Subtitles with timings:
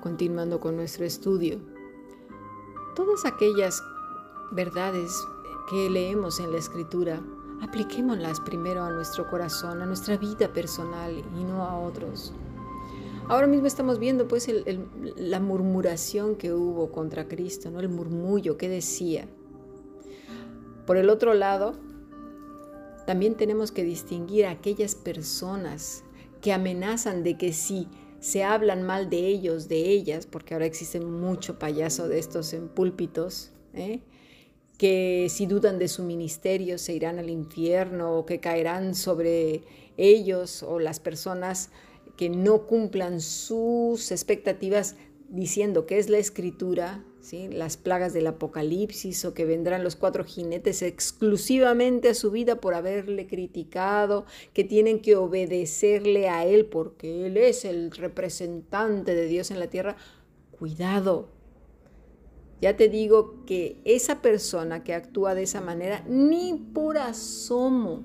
[0.00, 1.58] continuando con nuestro estudio.
[2.96, 3.82] Todas aquellas
[4.52, 5.12] verdades
[5.68, 7.20] que leemos en la escritura,
[7.62, 12.32] apliquémoslas primero a nuestro corazón, a nuestra vida personal y no a otros.
[13.28, 14.50] Ahora mismo estamos viendo pues
[15.16, 17.78] la murmuración que hubo contra Cristo, ¿no?
[17.78, 19.28] el murmullo que decía.
[20.84, 21.74] Por el otro lado,
[23.06, 26.02] también tenemos que distinguir a aquellas personas
[26.40, 27.86] que amenazan de que si
[28.20, 32.68] se hablan mal de ellos, de ellas, porque ahora existe mucho payaso de estos en
[32.68, 34.00] púlpitos, ¿eh?
[34.76, 39.62] que si dudan de su ministerio se irán al infierno o que caerán sobre
[39.98, 41.70] ellos o las personas
[42.16, 44.96] que no cumplan sus expectativas
[45.30, 47.48] diciendo que es la escritura, ¿sí?
[47.48, 52.74] las plagas del apocalipsis o que vendrán los cuatro jinetes exclusivamente a su vida por
[52.74, 59.52] haberle criticado, que tienen que obedecerle a él porque él es el representante de Dios
[59.52, 59.96] en la tierra,
[60.50, 61.28] cuidado.
[62.60, 68.04] Ya te digo que esa persona que actúa de esa manera ni por asomo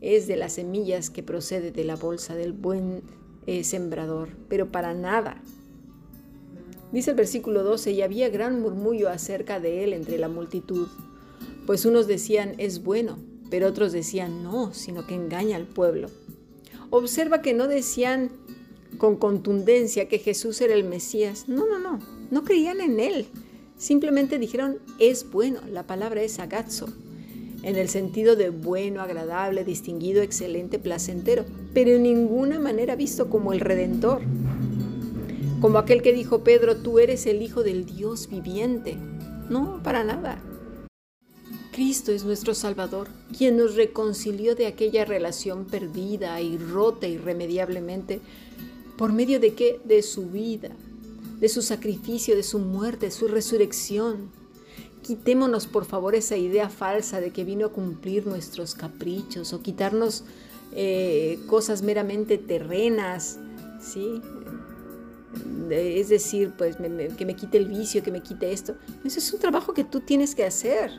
[0.00, 3.02] es de las semillas que procede de la bolsa del buen
[3.46, 5.42] eh, sembrador, pero para nada.
[6.94, 10.86] Dice el versículo 12, y había gran murmullo acerca de él entre la multitud,
[11.66, 13.18] pues unos decían es bueno,
[13.50, 16.08] pero otros decían no, sino que engaña al pueblo.
[16.90, 18.30] Observa que no decían
[18.96, 21.48] con contundencia que Jesús era el Mesías.
[21.48, 21.98] No, no, no,
[22.30, 23.26] no creían en él.
[23.76, 26.86] Simplemente dijeron es bueno, la palabra es agazo,
[27.64, 33.52] en el sentido de bueno, agradable, distinguido, excelente, placentero, pero en ninguna manera visto como
[33.52, 34.22] el Redentor.
[35.64, 38.98] Como aquel que dijo Pedro, tú eres el Hijo del Dios viviente.
[39.48, 40.38] No, para nada.
[41.72, 48.20] Cristo es nuestro Salvador, quien nos reconcilió de aquella relación perdida y rota irremediablemente.
[48.98, 49.80] ¿Por medio de qué?
[49.84, 50.68] De su vida,
[51.40, 54.28] de su sacrificio, de su muerte, su resurrección
[55.00, 60.24] Quitémonos por favor esa idea falsa de que vino a cumplir nuestros caprichos o quitarnos
[60.72, 63.38] eh, cosas meramente terrenas,
[63.80, 64.20] ¿sí?
[65.70, 68.76] Es decir, pues que me quite el vicio, que me quite esto.
[69.04, 70.90] Eso es un trabajo que tú tienes que hacer.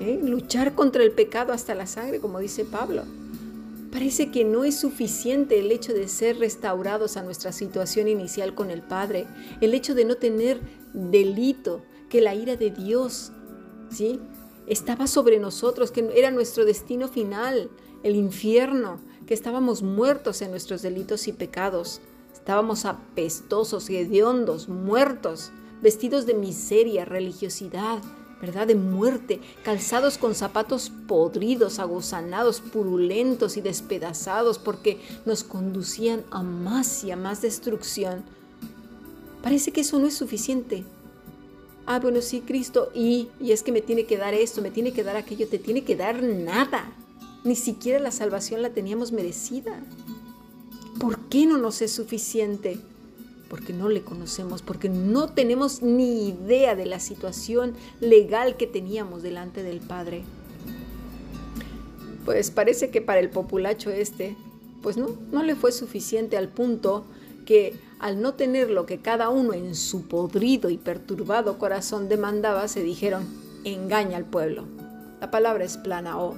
[0.00, 0.20] ¿eh?
[0.22, 3.04] Luchar contra el pecado hasta la sangre, como dice Pablo.
[3.90, 8.70] Parece que no es suficiente el hecho de ser restaurados a nuestra situación inicial con
[8.70, 9.26] el Padre,
[9.60, 10.60] el hecho de no tener
[10.94, 13.32] delito, que la ira de Dios,
[13.90, 14.18] ¿sí?
[14.66, 17.70] Estaba sobre nosotros, que era nuestro destino final,
[18.02, 22.00] el infierno, que estábamos muertos en nuestros delitos y pecados.
[22.42, 28.02] Estábamos apestosos hediondos, muertos, vestidos de miseria, religiosidad,
[28.40, 28.66] ¿verdad?
[28.66, 37.04] De muerte, calzados con zapatos podridos, aguzanados, purulentos y despedazados, porque nos conducían a más
[37.04, 38.24] y a más destrucción.
[39.42, 40.84] Parece que eso no es suficiente
[41.86, 44.92] ah, bueno, sí, Cristo, y, y es que me tiene que dar esto, me tiene
[44.92, 46.92] que dar aquello, te tiene que dar nada.
[47.44, 49.82] Ni siquiera la salvación la teníamos merecida.
[51.02, 52.78] ¿Por qué no nos es suficiente?
[53.50, 59.24] Porque no le conocemos, porque no tenemos ni idea de la situación legal que teníamos
[59.24, 60.22] delante del Padre.
[62.24, 64.36] Pues parece que para el populacho este,
[64.80, 67.04] pues no, no le fue suficiente al punto
[67.46, 72.68] que al no tener lo que cada uno en su podrido y perturbado corazón demandaba,
[72.68, 73.26] se dijeron,
[73.64, 74.66] engaña al pueblo.
[75.20, 76.36] La palabra es plana o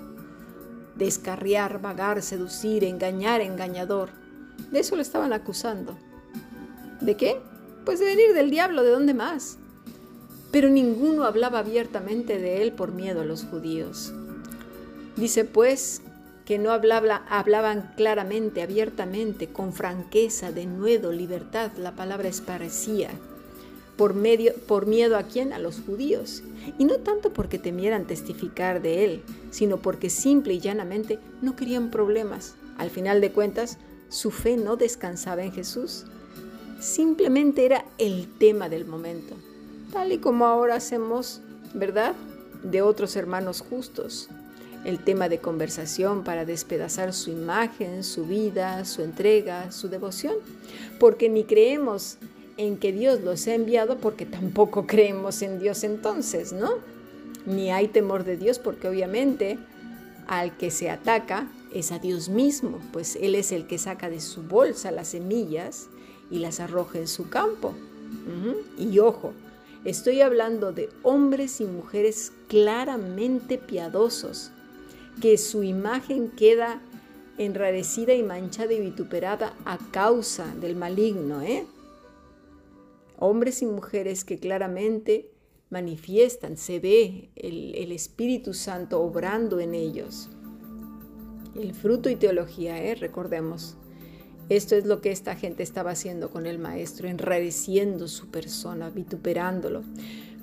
[0.96, 4.24] descarriar, vagar, seducir, engañar, engañador.
[4.70, 5.97] De eso le estaban acusando.
[7.00, 7.36] ¿De qué?
[7.84, 9.58] Pues de venir del diablo, ¿de dónde más?
[10.50, 14.12] Pero ninguno hablaba abiertamente de él por miedo a los judíos.
[15.16, 16.00] Dice pues
[16.44, 23.10] que no hablaban claramente, abiertamente, con franqueza, de nuevo, libertad, la palabra es parecía,
[23.96, 26.42] por, medio, por miedo a quién, a los judíos,
[26.78, 31.91] y no tanto porque temieran testificar de él, sino porque simple y llanamente no querían
[31.91, 32.56] problemas.
[32.76, 33.78] Al final de cuentas,
[34.14, 36.05] su fe no descansaba en Jesús,
[36.78, 39.34] simplemente era el tema del momento,
[39.93, 41.40] tal y como ahora hacemos,
[41.75, 42.14] ¿verdad?,
[42.62, 44.28] de otros hermanos justos
[44.84, 50.34] el tema de conversación para despedazar su imagen, su vida, su entrega, su devoción,
[51.00, 52.19] porque ni creemos
[52.56, 56.70] en que Dios los ha enviado porque tampoco creemos en Dios entonces, ¿no?
[57.46, 59.58] Ni hay temor de Dios porque obviamente
[60.28, 64.21] al que se ataca es a Dios mismo, pues Él es el que saca de
[64.21, 65.88] su bolsa las semillas
[66.31, 67.75] y las arroja en su campo.
[68.79, 69.32] Y ojo,
[69.85, 74.53] estoy hablando de hombres y mujeres claramente piadosos,
[75.21, 76.81] que su imagen queda
[77.38, 81.67] enrarecida y manchada y vituperada a causa del maligno, ¿eh?
[83.19, 85.31] hombres y mujeres que claramente
[85.70, 90.29] manifiestan, se ve el, Espíritu Santo obrando en ellos.
[91.55, 92.95] El fruto y teología, ¿eh?
[92.97, 93.77] recordemos.
[94.49, 99.83] Esto es lo que esta gente estaba haciendo con el maestro, enrareciendo su persona, vituperándolo.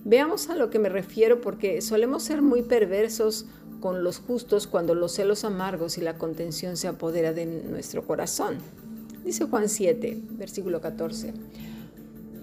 [0.04, 3.46] Veamos a lo que me refiero porque solemos ser muy perversos
[3.80, 8.58] con los justos cuando los celos amargos y la contención se apodera de nuestro corazón.
[9.24, 11.34] Dice Juan 7, versículo 14.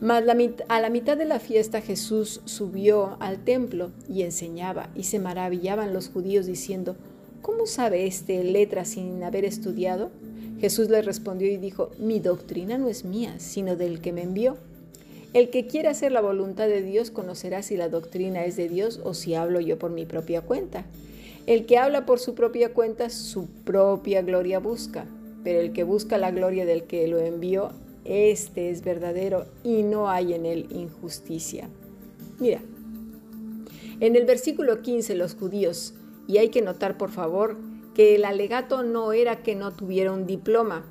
[0.00, 0.22] Mas
[0.68, 5.92] a la mitad de la fiesta Jesús subió al templo y enseñaba, y se maravillaban
[5.92, 6.96] los judíos diciendo,
[7.42, 10.10] ¿cómo sabe este letra sin haber estudiado?
[10.60, 14.56] Jesús le respondió y dijo, mi doctrina no es mía, sino del que me envió.
[15.34, 19.00] El que quiera hacer la voluntad de Dios conocerá si la doctrina es de Dios
[19.04, 20.84] o si hablo yo por mi propia cuenta.
[21.46, 25.06] El que habla por su propia cuenta, su propia gloria busca,
[25.44, 27.72] pero el que busca la gloria del que lo envió,
[28.04, 31.68] este es verdadero y no hay en él injusticia.
[32.38, 32.62] Mira,
[34.00, 35.94] en el versículo 15 los judíos,
[36.28, 37.56] y hay que notar por favor
[37.94, 40.84] que el alegato no era que no tuviera un diploma,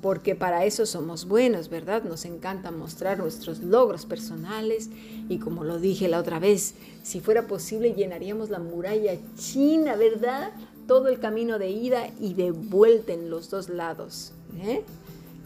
[0.00, 2.04] porque para eso somos buenos, ¿verdad?
[2.04, 4.88] Nos encanta mostrar nuestros logros personales
[5.28, 10.52] y como lo dije la otra vez, si fuera posible llenaríamos la muralla china, ¿verdad?
[10.86, 14.32] Todo el camino de ida y de vuelta en los dos lados.
[14.62, 14.84] ¿eh?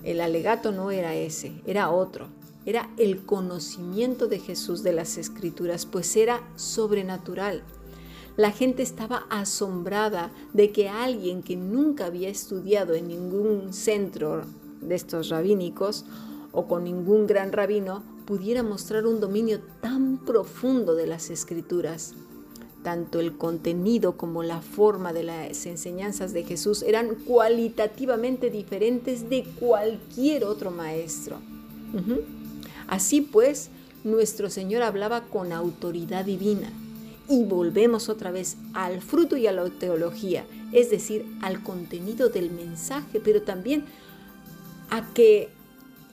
[0.04, 2.26] El alegato no era ese, era otro.
[2.66, 7.62] Era el conocimiento de Jesús de las escrituras, pues era sobrenatural.
[8.38, 14.44] La gente estaba asombrada de que alguien que nunca había estudiado en ningún centro
[14.80, 16.04] de estos rabínicos
[16.52, 22.14] o con ningún gran rabino pudiera mostrar un dominio tan profundo de las escrituras
[22.84, 29.42] tanto el contenido como la forma de las enseñanzas de Jesús eran cualitativamente diferentes de
[29.58, 31.38] cualquier otro maestro.
[32.86, 33.70] Así pues,
[34.04, 36.70] nuestro Señor hablaba con autoridad divina.
[37.28, 42.50] Y volvemos otra vez al fruto y a la teología, es decir, al contenido del
[42.50, 43.84] mensaje, pero también
[44.90, 45.50] a que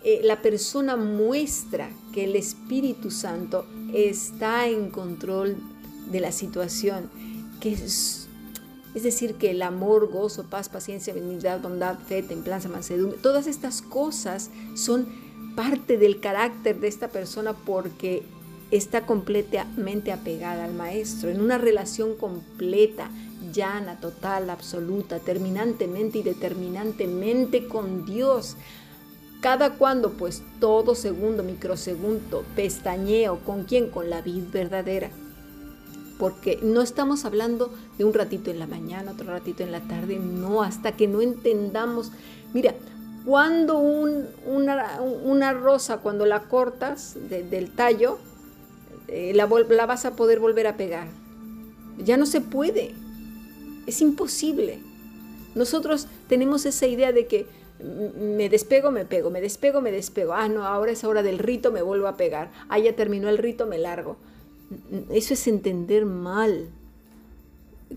[0.03, 5.57] eh, la persona muestra que el Espíritu Santo está en control
[6.11, 7.09] de la situación,
[7.59, 8.27] que es,
[8.93, 13.81] es decir, que el amor, gozo, paz, paciencia, benignidad, bondad, fe, templanza, mansedumbre, todas estas
[13.81, 15.07] cosas son
[15.55, 18.23] parte del carácter de esta persona porque
[18.71, 23.09] está completamente apegada al maestro, en una relación completa,
[23.53, 28.57] llana, total, absoluta, terminantemente y determinantemente con Dios.
[29.41, 33.89] Cada cuando, pues todo segundo, microsegundo, pestañeo, ¿con quién?
[33.89, 35.11] Con la vida verdadera
[36.17, 40.17] porque no estamos hablando de un ratito en la mañana, otro ratito en la tarde,
[40.17, 42.11] no, hasta que no entendamos.
[42.53, 42.73] Mira,
[43.25, 48.19] cuando una, rosa, cuando la cortas del tallo,
[49.07, 51.07] eh, la, vas a poder volver a pegar.
[51.97, 52.93] Ya no se puede,
[53.87, 54.79] es imposible.
[55.53, 57.47] Nosotros tenemos esa idea de que
[57.79, 60.33] me despego, me pego, me despego, me despego.
[60.33, 62.51] Ah, no, ahora es hora del rito, me vuelvo a pegar.
[62.69, 64.17] Ah, ya terminó el rito, me largo.
[65.09, 66.69] Eso es entender mal.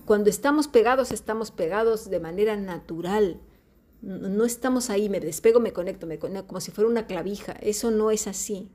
[0.05, 3.41] Cuando estamos pegados, estamos pegados de manera natural.
[4.03, 7.53] No estamos ahí, me despego, me conecto, me conecto, como si fuera una clavija.
[7.53, 8.71] Eso no es así.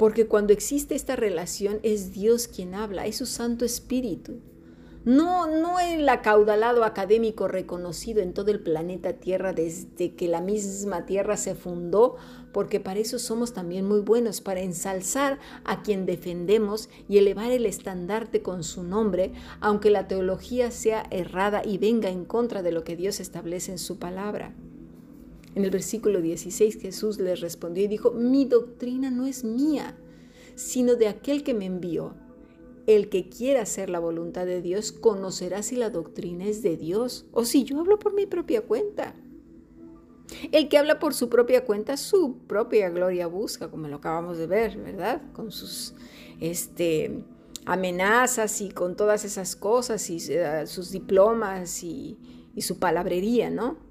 [0.00, 4.40] Porque cuando existe esta relación es Dios quien habla, es su Santo Espíritu.
[5.04, 11.04] No, no el acaudalado académico reconocido en todo el planeta Tierra desde que la misma
[11.04, 12.16] Tierra se fundó,
[12.50, 17.66] porque para eso somos también muy buenos, para ensalzar a quien defendemos y elevar el
[17.66, 22.84] estandarte con su nombre, aunque la teología sea errada y venga en contra de lo
[22.84, 24.54] que Dios establece en su palabra.
[25.54, 29.98] En el versículo 16 Jesús les respondió y dijo, mi doctrina no es mía,
[30.54, 32.14] sino de aquel que me envió.
[32.86, 37.26] El que quiera hacer la voluntad de Dios conocerá si la doctrina es de Dios
[37.32, 39.14] o si yo hablo por mi propia cuenta.
[40.52, 44.46] El que habla por su propia cuenta, su propia gloria busca, como lo acabamos de
[44.46, 45.22] ver, ¿verdad?
[45.32, 45.94] Con sus
[46.40, 47.24] este,
[47.66, 52.16] amenazas y con todas esas cosas y eh, sus diplomas y,
[52.54, 53.89] y su palabrería, ¿no?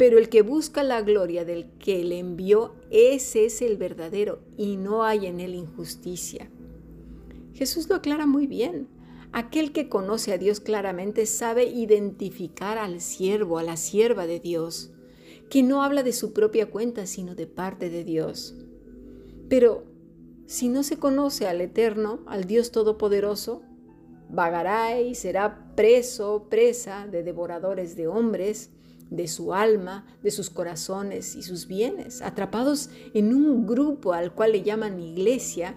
[0.00, 4.78] Pero el que busca la gloria del que le envió, ese es el verdadero y
[4.78, 6.50] no hay en él injusticia.
[7.52, 8.88] Jesús lo aclara muy bien.
[9.32, 14.90] Aquel que conoce a Dios claramente sabe identificar al siervo, a la sierva de Dios,
[15.50, 18.56] que no habla de su propia cuenta, sino de parte de Dios.
[19.50, 19.84] Pero
[20.46, 23.60] si no se conoce al Eterno, al Dios Todopoderoso,
[24.30, 28.70] vagará y será preso, presa de devoradores de hombres,
[29.10, 34.52] de su alma, de sus corazones y sus bienes, atrapados en un grupo al cual
[34.52, 35.74] le llaman iglesia,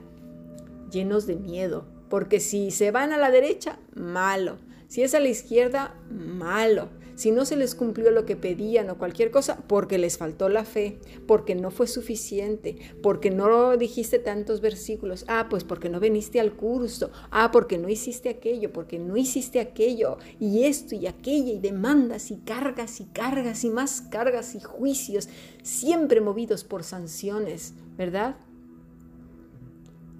[0.91, 5.29] llenos de miedo, porque si se van a la derecha, malo, si es a la
[5.29, 10.17] izquierda, malo, si no se les cumplió lo que pedían o cualquier cosa, porque les
[10.17, 15.89] faltó la fe, porque no fue suficiente, porque no dijiste tantos versículos, ah, pues porque
[15.89, 20.95] no viniste al curso, ah, porque no hiciste aquello, porque no hiciste aquello, y esto
[20.95, 25.29] y aquello, y demandas y cargas y cargas y más cargas y juicios,
[25.61, 28.35] siempre movidos por sanciones, ¿verdad?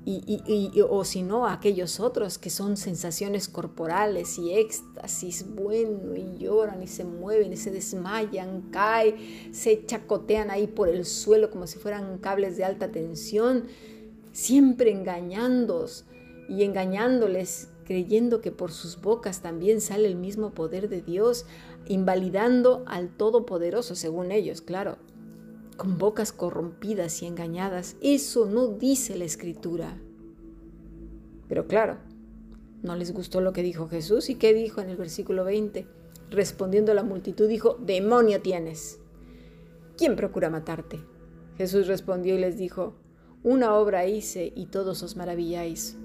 [0.06, 6.84] Y, o si no, aquellos otros que son sensaciones corporales y éxtasis, bueno, y lloran
[6.84, 9.16] y se mueven y se desmayan, caen,
[9.54, 13.68] se chacotean ahí por el suelo como si fueran cables de alta tensión,
[14.34, 16.06] siempre engañándolos
[16.50, 21.46] y engañándoles, creyendo que por sus bocas también sale el mismo poder de Dios,
[21.88, 24.98] invalidando al Todopoderoso, según ellos, claro
[25.76, 27.96] con bocas corrompidas y engañadas.
[28.02, 29.98] Eso no dice la escritura.
[31.48, 31.98] Pero claro,
[32.82, 35.88] no les gustó lo que dijo Jesús y qué dijo en el versículo 20.
[36.30, 39.00] Respondiendo a la multitud dijo, demonio tienes.
[39.98, 41.00] ¿Quién procura matarte?
[41.58, 42.96] Jesús respondió y les dijo,
[43.44, 45.98] una obra hice y todos os maravilláis.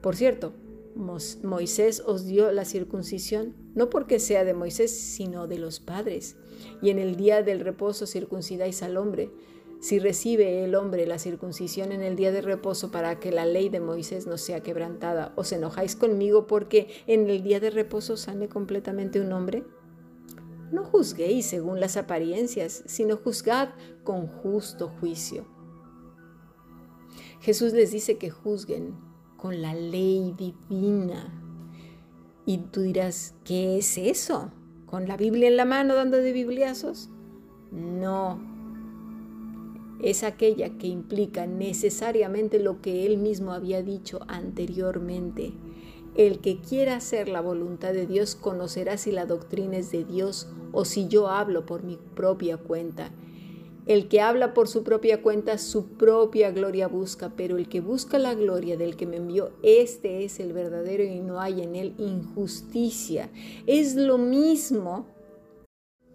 [0.00, 0.52] Por cierto,
[0.96, 6.36] Moisés os dio la circuncisión, no porque sea de Moisés, sino de los padres.
[6.80, 9.30] Y en el día del reposo circuncidáis al hombre.
[9.80, 13.68] Si recibe el hombre la circuncisión en el día de reposo para que la ley
[13.68, 18.48] de Moisés no sea quebrantada, ¿os enojáis conmigo porque en el día de reposo sane
[18.48, 19.64] completamente un hombre?
[20.72, 23.68] No juzguéis según las apariencias, sino juzgad
[24.02, 25.46] con justo juicio.
[27.40, 28.96] Jesús les dice que juzguen
[29.36, 31.32] con la ley divina.
[32.44, 34.50] Y tú dirás, ¿qué es eso?
[34.86, 37.10] ¿Con la Biblia en la mano dando de bibliazos?
[37.72, 38.38] No.
[40.00, 45.52] Es aquella que implica necesariamente lo que él mismo había dicho anteriormente.
[46.14, 50.48] El que quiera hacer la voluntad de Dios conocerá si la doctrina es de Dios
[50.72, 53.10] o si yo hablo por mi propia cuenta.
[53.86, 58.18] El que habla por su propia cuenta, su propia gloria busca, pero el que busca
[58.18, 61.94] la gloria del que me envió, este es el verdadero y no hay en él
[61.96, 63.30] injusticia.
[63.66, 65.06] Es lo mismo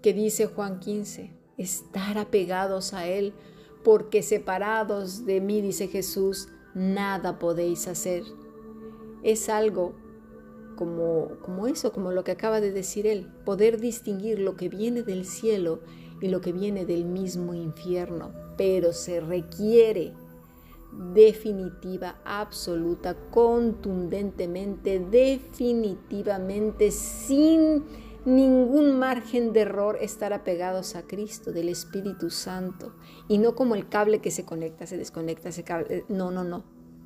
[0.01, 3.34] que dice Juan 15, estar apegados a él,
[3.86, 8.24] porque separados de mí, dice Jesús, nada podéis hacer.
[9.24, 9.94] Es algo
[10.75, 15.04] como, como eso, como lo que acaba de decir él, poder distinguir lo que viene
[15.04, 15.80] del cielo
[16.22, 20.13] y lo que viene del mismo infierno, pero se requiere
[21.13, 27.84] definitiva, absoluta, contundentemente, definitivamente, sin
[28.25, 32.94] ningún margen de error, estar apegados a Cristo, del Espíritu Santo,
[33.28, 36.63] y no como el cable que se conecta, se desconecta, se cable, no, no, no,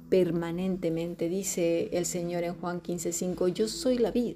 [0.10, 4.36] permanentemente, dice el Señor en Juan 15:5, yo soy la vid,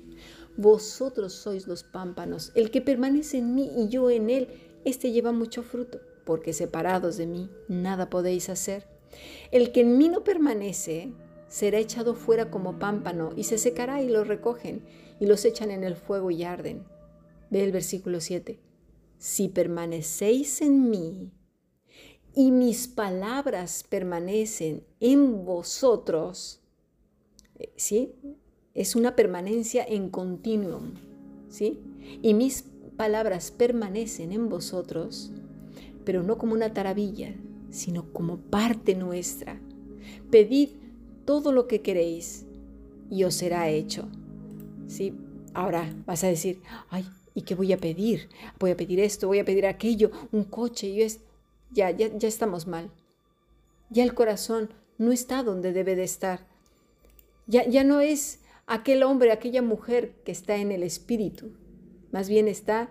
[0.57, 4.47] vosotros sois los pámpanos, el que permanece en mí y yo en él,
[4.89, 8.87] este lleva mucho fruto, porque separados de mí nada podéis hacer.
[9.51, 11.11] El que en mí no permanece
[11.47, 14.83] será echado fuera como pámpano y se secará y lo recogen
[15.19, 16.85] y los echan en el fuego y arden.
[17.49, 18.59] Ve el versículo 7.
[19.17, 21.31] Si permanecéis en mí
[22.35, 26.61] y mis palabras permanecen en vosotros,
[27.57, 28.13] eh, ¿sí?
[28.73, 30.93] Es una permanencia en continuum,
[31.49, 31.81] ¿sí?
[32.21, 32.63] Y mis
[32.99, 35.31] palabras permanecen en vosotros,
[36.03, 37.33] pero no como una taravilla,
[37.71, 39.57] sino como parte nuestra.
[40.29, 40.71] Pedid
[41.23, 42.45] todo lo que queréis
[43.09, 44.09] y os será hecho.
[44.87, 45.13] ¿Sí?
[45.53, 48.27] Ahora vas a decir, ay, ¿y qué voy a pedir?
[48.59, 51.21] Voy a pedir esto, voy a pedir aquello, un coche, y es...
[51.71, 52.91] Ya, ya, ya estamos mal.
[53.89, 56.45] Ya el corazón no está donde debe de estar.
[57.47, 61.53] Ya, ya no es aquel hombre, aquella mujer que está en el espíritu,
[62.11, 62.89] más bien está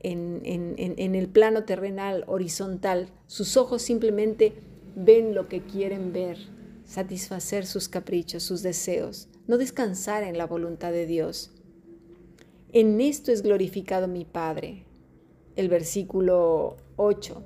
[0.00, 3.08] en, el plano terrenal, horizontal.
[3.26, 4.54] Sus ojos simplemente
[4.94, 6.38] ven lo que quieren ver,
[6.84, 11.52] satisfacer sus caprichos, sus deseos, no descansar en la voluntad de Dios.
[12.72, 14.84] En esto es glorificado mi Padre.
[15.56, 17.42] El versículo 8.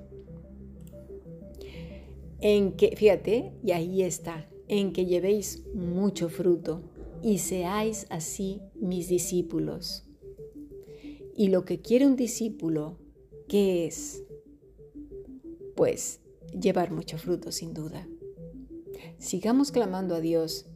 [2.40, 6.82] En que, fíjate, y ahí está, en que llevéis mucho fruto
[7.23, 10.04] y seáis así mis discípulos.
[11.35, 12.99] Y lo que quiere un discípulo,
[13.49, 14.23] ¿qué es?
[15.75, 16.21] Pues
[16.59, 18.07] llevar mucho fruto, sin duda.
[19.19, 20.67] Sigamos clamando a Dios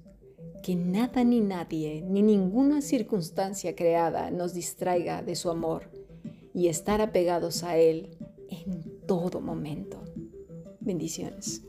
[0.62, 5.90] que nada ni nadie, ni ninguna circunstancia creada nos distraiga de su amor
[6.54, 8.16] y estar apegados a Él
[8.48, 10.02] en todo momento.
[10.80, 11.62] Bendiciones.